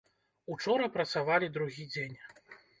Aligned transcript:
Учора 0.55 0.87
працавалі 0.97 1.53
другі 1.61 1.89
дзень. 1.93 2.19